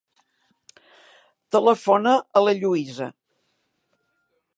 Telefona 1.55 2.13
a 2.17 2.43
la 2.47 2.55
Lluïsa. 2.63 3.11